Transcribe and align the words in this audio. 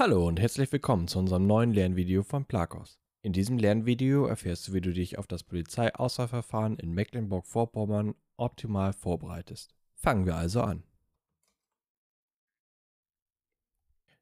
Hallo 0.00 0.26
und 0.26 0.40
herzlich 0.40 0.72
willkommen 0.72 1.08
zu 1.08 1.18
unserem 1.18 1.46
neuen 1.46 1.74
Lernvideo 1.74 2.22
von 2.22 2.46
Plakos. 2.46 2.98
In 3.20 3.34
diesem 3.34 3.58
Lernvideo 3.58 4.24
erfährst 4.24 4.66
du, 4.66 4.72
wie 4.72 4.80
du 4.80 4.94
dich 4.94 5.18
auf 5.18 5.26
das 5.26 5.42
Polizeiauswahlverfahren 5.42 6.78
in 6.78 6.92
Mecklenburg-Vorpommern 6.92 8.14
optimal 8.38 8.94
vorbereitest. 8.94 9.74
Fangen 9.92 10.24
wir 10.24 10.36
also 10.36 10.62
an. 10.62 10.84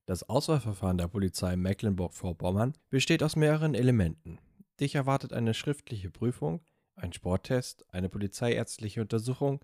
Das 0.05 0.29
Auswahlverfahren 0.29 0.99
der 0.99 1.07
Polizei 1.07 1.55
Mecklenburg-Vorpommern 1.55 2.75
besteht 2.91 3.23
aus 3.23 3.37
mehreren 3.37 3.77
Elementen. 3.77 4.41
Dich 4.81 4.97
erwartet 4.97 5.33
eine 5.33 5.55
schriftliche 5.55 6.11
Prüfung, 6.11 6.61
ein 6.97 7.13
Sporttest, 7.13 7.87
eine 7.95 8.09
polizeiärztliche 8.09 9.01
Untersuchung 9.01 9.61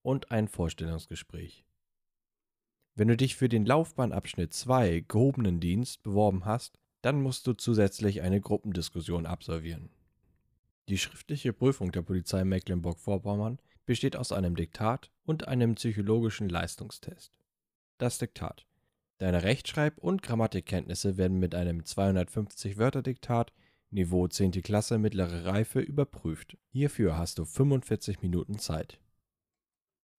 und 0.00 0.30
ein 0.30 0.48
Vorstellungsgespräch. 0.48 1.67
Wenn 2.98 3.06
du 3.06 3.16
dich 3.16 3.36
für 3.36 3.48
den 3.48 3.64
Laufbahnabschnitt 3.64 4.52
2 4.52 5.04
gehobenen 5.06 5.60
Dienst 5.60 6.02
beworben 6.02 6.44
hast, 6.44 6.80
dann 7.00 7.22
musst 7.22 7.46
du 7.46 7.52
zusätzlich 7.52 8.22
eine 8.22 8.40
Gruppendiskussion 8.40 9.24
absolvieren. 9.24 9.90
Die 10.88 10.98
schriftliche 10.98 11.52
Prüfung 11.52 11.92
der 11.92 12.02
Polizei 12.02 12.42
Mecklenburg-Vorpommern 12.42 13.60
besteht 13.86 14.16
aus 14.16 14.32
einem 14.32 14.56
Diktat 14.56 15.12
und 15.24 15.46
einem 15.46 15.76
psychologischen 15.76 16.48
Leistungstest. 16.48 17.32
Das 17.98 18.18
Diktat. 18.18 18.66
Deine 19.18 19.44
Rechtschreib- 19.44 19.98
und 19.98 20.24
Grammatikkenntnisse 20.24 21.16
werden 21.16 21.38
mit 21.38 21.54
einem 21.54 21.82
250-Wörter-Diktat 21.82 23.52
Niveau 23.90 24.26
10. 24.26 24.50
Klasse 24.62 24.98
mittlere 24.98 25.44
Reife 25.44 25.78
überprüft. 25.78 26.56
Hierfür 26.72 27.16
hast 27.16 27.38
du 27.38 27.44
45 27.44 28.22
Minuten 28.22 28.58
Zeit. 28.58 28.98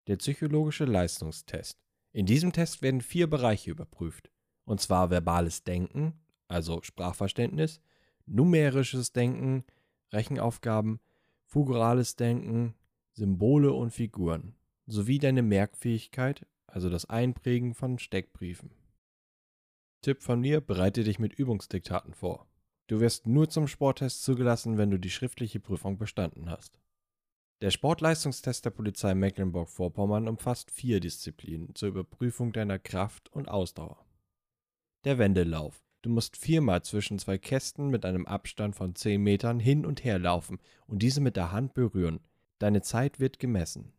Der 0.07 0.15
psychologische 0.15 0.85
Leistungstest. 0.85 1.77
In 2.11 2.25
diesem 2.25 2.51
Test 2.51 2.81
werden 2.81 3.01
vier 3.01 3.29
Bereiche 3.29 3.71
überprüft, 3.71 4.31
und 4.65 4.81
zwar 4.81 5.09
verbales 5.09 5.63
Denken, 5.63 6.13
also 6.47 6.81
Sprachverständnis, 6.81 7.81
numerisches 8.25 9.13
Denken, 9.13 9.63
Rechenaufgaben, 10.11 10.99
figurales 11.45 12.15
Denken, 12.15 12.75
Symbole 13.13 13.73
und 13.73 13.91
Figuren, 13.91 14.55
sowie 14.87 15.19
deine 15.19 15.43
Merkfähigkeit, 15.43 16.45
also 16.65 16.89
das 16.89 17.05
Einprägen 17.05 17.73
von 17.73 17.99
Steckbriefen. 17.99 18.71
Tipp 20.01 20.23
von 20.23 20.39
mir, 20.39 20.61
bereite 20.61 21.03
dich 21.03 21.19
mit 21.19 21.33
Übungsdiktaten 21.33 22.13
vor. 22.13 22.47
Du 22.87 22.99
wirst 22.99 23.27
nur 23.27 23.49
zum 23.49 23.67
Sporttest 23.67 24.23
zugelassen, 24.23 24.77
wenn 24.77 24.89
du 24.89 24.97
die 24.97 25.11
schriftliche 25.11 25.59
Prüfung 25.59 25.97
bestanden 25.97 26.49
hast. 26.49 26.79
Der 27.61 27.71
Sportleistungstest 27.71 28.63
der 28.63 28.69
Polizei 28.69 29.13
Mecklenburg-Vorpommern 29.13 30.29
umfasst 30.29 30.71
vier 30.71 31.01
Disziplinen 31.01 31.75
zur 31.75 31.89
Überprüfung 31.89 32.53
deiner 32.53 32.79
Kraft 32.79 33.29
und 33.33 33.49
Ausdauer. 33.49 34.05
Der 35.03 35.17
Wendelauf. 35.17 35.83
Du 36.01 36.09
musst 36.09 36.37
viermal 36.37 36.83
zwischen 36.83 37.19
zwei 37.19 37.37
Kästen 37.37 37.89
mit 37.89 38.05
einem 38.05 38.25
Abstand 38.25 38.77
von 38.77 38.95
10 38.95 39.21
Metern 39.21 39.59
hin 39.59 39.85
und 39.85 40.05
her 40.05 40.19
laufen 40.19 40.59
und 40.87 41.01
diese 41.01 41.19
mit 41.19 41.35
der 41.35 41.51
Hand 41.51 41.73
berühren. 41.73 42.21
Deine 42.59 42.81
Zeit 42.81 43.19
wird 43.19 43.39
gemessen. 43.39 43.91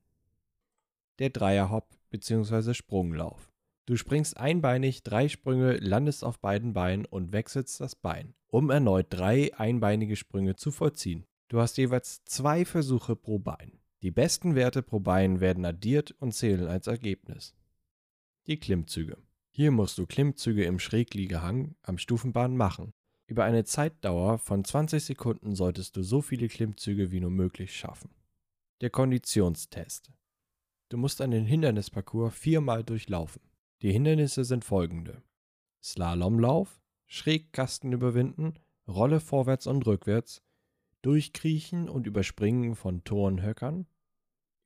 Der 1.18 1.28
Dreierhopp 1.28 1.98
bzw. 2.08 2.72
Sprunglauf. 2.72 3.52
Du 3.84 3.96
springst 3.96 4.38
einbeinig 4.38 5.02
drei 5.02 5.28
Sprünge, 5.28 5.76
landest 5.76 6.24
auf 6.24 6.38
beiden 6.38 6.72
Beinen 6.72 7.04
und 7.04 7.32
wechselst 7.32 7.78
das 7.80 7.94
Bein, 7.94 8.32
um 8.46 8.70
erneut 8.70 9.08
drei 9.10 9.52
einbeinige 9.58 10.16
Sprünge 10.16 10.56
zu 10.56 10.70
vollziehen. 10.70 11.26
Du 11.50 11.58
hast 11.58 11.78
jeweils 11.78 12.24
zwei 12.26 12.64
Versuche 12.64 13.16
pro 13.16 13.40
Bein. 13.40 13.80
Die 14.02 14.12
besten 14.12 14.54
Werte 14.54 14.82
pro 14.82 15.00
Bein 15.00 15.40
werden 15.40 15.64
addiert 15.64 16.12
und 16.12 16.32
zählen 16.32 16.68
als 16.68 16.86
Ergebnis. 16.86 17.56
Die 18.46 18.56
Klimmzüge. 18.56 19.18
Hier 19.50 19.72
musst 19.72 19.98
du 19.98 20.06
Klimmzüge 20.06 20.64
im 20.64 20.78
Schrägliegehang 20.78 21.74
am 21.82 21.98
Stufenbahn 21.98 22.56
machen. 22.56 22.92
Über 23.26 23.42
eine 23.42 23.64
Zeitdauer 23.64 24.38
von 24.38 24.64
20 24.64 25.04
Sekunden 25.04 25.56
solltest 25.56 25.96
du 25.96 26.04
so 26.04 26.22
viele 26.22 26.46
Klimmzüge 26.46 27.10
wie 27.10 27.18
nur 27.18 27.32
möglich 27.32 27.76
schaffen. 27.76 28.10
Der 28.80 28.90
Konditionstest. 28.90 30.12
Du 30.88 30.98
musst 30.98 31.20
einen 31.20 31.44
Hindernisparcours 31.44 32.32
viermal 32.32 32.84
durchlaufen. 32.84 33.42
Die 33.82 33.90
Hindernisse 33.90 34.44
sind 34.44 34.64
folgende. 34.64 35.20
Slalomlauf, 35.82 36.80
Schrägkasten 37.06 37.92
überwinden, 37.92 38.54
Rolle 38.86 39.18
vorwärts 39.18 39.66
und 39.66 39.84
rückwärts, 39.84 40.44
Durchkriechen 41.02 41.88
und 41.88 42.06
Überspringen 42.06 42.74
von 42.74 43.04
Turnhöckern, 43.04 43.86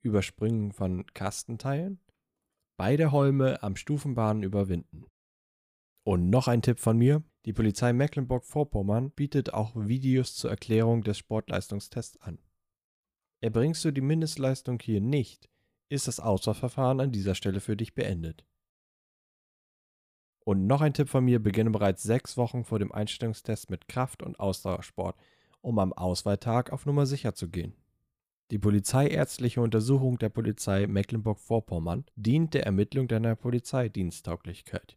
Überspringen 0.01 0.71
von 0.71 1.05
Kastenteilen, 1.13 1.99
beide 2.77 3.11
Holme 3.11 3.63
am 3.63 3.75
Stufenbahn 3.75 4.43
überwinden. 4.43 5.05
Und 6.05 6.29
noch 6.29 6.47
ein 6.47 6.61
Tipp 6.61 6.79
von 6.79 6.97
mir, 6.97 7.23
die 7.45 7.53
Polizei 7.53 7.93
Mecklenburg-Vorpommern 7.93 9.11
bietet 9.11 9.53
auch 9.53 9.75
Videos 9.75 10.35
zur 10.35 10.49
Erklärung 10.49 11.03
des 11.03 11.17
Sportleistungstests 11.17 12.21
an. 12.21 12.39
Erbringst 13.41 13.85
du 13.85 13.91
die 13.91 14.01
Mindestleistung 14.01 14.79
hier 14.79 15.01
nicht, 15.01 15.49
ist 15.89 16.07
das 16.07 16.19
Auswahlverfahren 16.19 16.99
an 16.99 17.11
dieser 17.11 17.35
Stelle 17.35 17.59
für 17.59 17.77
dich 17.77 17.95
beendet. 17.95 18.45
Und 20.43 20.67
noch 20.67 20.81
ein 20.81 20.93
Tipp 20.93 21.09
von 21.09 21.25
mir, 21.25 21.39
beginne 21.41 21.71
bereits 21.71 22.03
sechs 22.03 22.37
Wochen 22.37 22.65
vor 22.65 22.77
dem 22.77 22.91
Einstellungstest 22.91 23.71
mit 23.71 23.87
Kraft- 23.87 24.21
und 24.21 24.39
Ausdauersport 24.39 25.17
um 25.65 25.79
am 25.79 25.93
Auswahltag 25.93 26.71
auf 26.71 26.85
Nummer 26.85 27.07
sicher 27.07 27.33
zu 27.33 27.49
gehen. 27.49 27.73
Die 28.51 28.59
polizeiärztliche 28.59 29.61
Untersuchung 29.61 30.19
der 30.19 30.29
Polizei 30.29 30.85
Mecklenburg-Vorpommern 30.85 32.05
dient 32.15 32.53
der 32.53 32.67
Ermittlung 32.67 33.07
deiner 33.07 33.35
Polizeidiensttauglichkeit. 33.35 34.95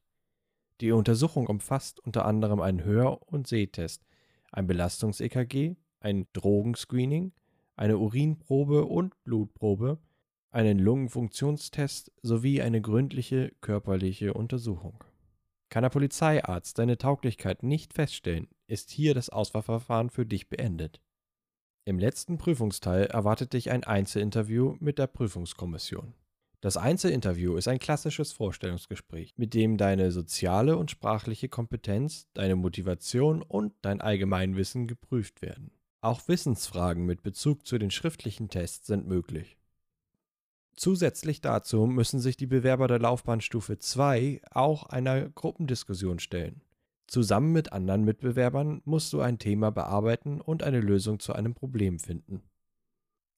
Die 0.83 0.93
Untersuchung 0.93 1.47
umfasst 1.47 2.01
unter 2.01 2.27
anderem 2.27 2.61
einen 2.61 2.85
Hör- 2.85 3.27
und 3.33 3.47
Sehtest, 3.47 4.05
ein 4.53 4.67
Belastungs-EKG, 4.67 5.77
ein 6.01 6.27
Drogenscreening, 6.35 7.33
eine 7.75 7.97
Urinprobe 7.97 8.85
und 8.85 9.15
Blutprobe, 9.25 9.99
einen 10.51 10.79
Lungenfunktionstest 10.79 12.13
sowie 12.21 12.61
eine 12.61 12.83
gründliche 12.83 13.53
körperliche 13.63 14.35
Untersuchung. 14.35 15.03
Kann 15.71 15.83
der 15.83 15.91
Polizeiarzt 15.91 16.79
deine 16.79 16.97
Tauglichkeit 16.97 17.63
nicht 17.63 17.93
feststellen, 17.93 18.49
ist 18.67 18.91
hier 18.91 19.15
das 19.15 19.29
Auswahlverfahren 19.29 20.11
für 20.11 20.25
dich 20.25 20.49
beendet. 20.49 21.01
Im 21.85 21.99
letzten 21.99 22.39
Prüfungsteil 22.39 23.07
erwartet 23.07 23.53
dich 23.53 23.71
ein 23.71 23.85
Einzelinterview 23.85 24.77
mit 24.81 24.99
der 24.99 25.07
Prüfungskommission. 25.07 26.15
Das 26.61 26.77
Einzelinterview 26.77 27.57
ist 27.57 27.69
ein 27.69 27.79
klassisches 27.79 28.33
Vorstellungsgespräch, 28.33 29.35
mit 29.37 29.55
dem 29.55 29.77
deine 29.77 30.11
soziale 30.11 30.77
und 30.77 30.91
sprachliche 30.91 31.49
Kompetenz, 31.49 32.27
deine 32.35 32.57
Motivation 32.57 33.43
und 33.43 33.75
dein 33.83 34.01
Allgemeinwissen 34.01 34.89
geprüft 34.89 35.41
werden. 35.41 35.71
Auch 36.01 36.27
Wissensfragen 36.29 37.07
mit 37.07 37.23
Bezug 37.23 37.67
zu 37.67 37.79
den 37.79 37.91
schriftlichen 37.91 38.49
Tests 38.49 38.87
sind 38.87 39.07
möglich. 39.07 39.58
Zusätzlich 40.79 41.41
dazu 41.41 41.87
müssen 41.87 42.21
sich 42.21 42.37
die 42.37 42.47
Bewerber 42.47 42.87
der 42.87 43.01
Laufbahnstufe 43.01 43.81
2 43.81 44.43
auch 44.53 44.85
einer 44.85 45.29
Gruppendiskussion 45.29 46.21
stellen. 46.21 46.61
Zusammen 47.09 47.51
mit 47.51 47.73
anderen 47.73 48.05
Mitbewerbern 48.05 48.81
musst 48.85 49.13
du 49.13 49.21
ein 49.21 49.41
Thema 49.41 49.73
bearbeiten 49.73 50.41
und 50.41 50.63
eine 50.63 50.81
Lösung 50.81 51.19
zu 51.19 51.33
einem 51.33 51.53
Problem 51.53 51.99
finden. 51.99 52.43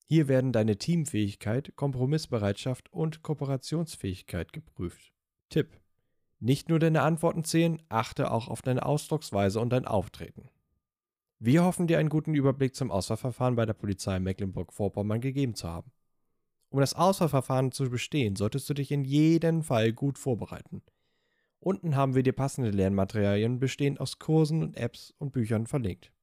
Hier 0.05 0.27
werden 0.27 0.51
deine 0.51 0.77
Teamfähigkeit, 0.77 1.75
Kompromissbereitschaft 1.75 2.93
und 2.93 3.23
Kooperationsfähigkeit 3.23 4.53
geprüft. 4.53 5.11
Tipp: 5.49 5.81
Nicht 6.39 6.69
nur 6.69 6.77
deine 6.77 7.01
Antworten 7.01 7.43
zählen, 7.43 7.81
achte 7.89 8.29
auch 8.29 8.49
auf 8.49 8.61
deine 8.61 8.85
Ausdrucksweise 8.85 9.59
und 9.59 9.71
dein 9.71 9.87
Auftreten. 9.87 10.51
Wir 11.39 11.63
hoffen 11.63 11.87
dir 11.87 11.97
einen 11.97 12.09
guten 12.09 12.35
Überblick 12.35 12.75
zum 12.75 12.91
Auswahlverfahren 12.91 13.55
bei 13.55 13.65
der 13.65 13.73
Polizei 13.73 14.19
Mecklenburg-Vorpommern 14.19 15.21
gegeben 15.21 15.55
zu 15.55 15.67
haben. 15.67 15.91
Um 16.71 16.79
das 16.79 16.93
Auswahlverfahren 16.93 17.73
zu 17.73 17.89
bestehen, 17.89 18.37
solltest 18.37 18.69
du 18.69 18.73
dich 18.73 18.91
in 18.91 19.03
jedem 19.03 19.61
Fall 19.61 19.91
gut 19.91 20.17
vorbereiten. 20.17 20.81
Unten 21.59 21.95
haben 21.95 22.15
wir 22.15 22.23
dir 22.23 22.31
passende 22.31 22.71
Lernmaterialien 22.71 23.59
bestehend 23.59 23.99
aus 23.99 24.19
Kursen 24.19 24.63
und 24.63 24.77
Apps 24.77 25.13
und 25.19 25.33
Büchern 25.33 25.67
verlinkt. 25.67 26.13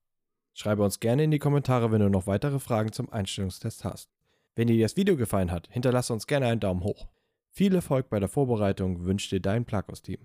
Schreibe 0.55 0.83
uns 0.83 1.01
gerne 1.01 1.25
in 1.25 1.31
die 1.31 1.39
Kommentare, 1.39 1.93
wenn 1.93 2.01
du 2.01 2.09
noch 2.09 2.27
weitere 2.27 2.59
Fragen 2.59 2.93
zum 2.93 3.13
Einstellungstest 3.13 3.85
hast. 3.85 4.11
Wenn 4.57 4.69
dir 4.69 4.83
das 4.83 4.97
Video 4.97 5.17
gefallen 5.17 5.53
hat, 5.53 5.69
hinterlasse 5.71 6.15
uns 6.15 6.27
gerne 6.27 6.47
einen 6.47 6.61
Daumen 6.61 6.83
hoch. 6.83 7.07
Viel 7.51 7.75
Erfolg 7.75 8.09
bei 8.09 8.19
der 8.19 8.29
Vorbereitung 8.29 9.05
wünscht 9.05 9.31
dir 9.31 9.41
dein 9.41 9.67
Plakos-Team. 9.67 10.19